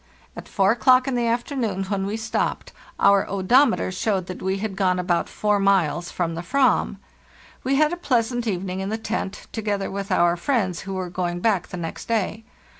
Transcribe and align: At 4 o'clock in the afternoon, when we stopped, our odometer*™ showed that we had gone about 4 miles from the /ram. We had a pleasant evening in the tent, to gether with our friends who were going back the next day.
At 0.35 0.47
4 0.47 0.71
o'clock 0.71 1.07
in 1.07 1.13
the 1.13 1.27
afternoon, 1.27 1.83
when 1.83 2.07
we 2.07 2.17
stopped, 2.17 2.73
our 2.99 3.27
odometer*™ 3.29 3.91
showed 3.95 4.25
that 4.25 4.41
we 4.41 4.57
had 4.57 4.75
gone 4.75 4.97
about 4.97 5.29
4 5.29 5.59
miles 5.59 6.09
from 6.09 6.33
the 6.33 6.41
/ram. 6.41 6.97
We 7.63 7.75
had 7.75 7.93
a 7.93 7.97
pleasant 7.97 8.47
evening 8.47 8.79
in 8.79 8.89
the 8.89 8.97
tent, 8.97 9.45
to 9.51 9.61
gether 9.61 9.91
with 9.91 10.11
our 10.11 10.35
friends 10.37 10.79
who 10.79 10.95
were 10.95 11.11
going 11.11 11.39
back 11.39 11.67
the 11.67 11.77
next 11.77 12.07
day. 12.07 12.43